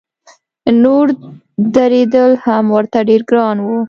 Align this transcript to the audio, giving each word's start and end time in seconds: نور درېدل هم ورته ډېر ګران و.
نور 0.83 1.05
درېدل 1.75 2.31
هم 2.43 2.65
ورته 2.75 2.99
ډېر 3.09 3.21
ګران 3.29 3.57
و. 3.61 3.67